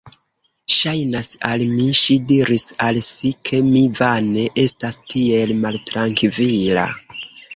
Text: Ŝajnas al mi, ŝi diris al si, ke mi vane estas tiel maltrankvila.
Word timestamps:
Ŝajnas 0.75 1.27
al 1.49 1.63
mi, 1.73 1.83
ŝi 1.99 2.15
diris 2.31 2.63
al 2.87 2.97
si, 3.09 3.31
ke 3.49 3.59
mi 3.67 3.83
vane 4.01 4.47
estas 4.65 4.99
tiel 5.15 5.55
maltrankvila. 5.67 6.89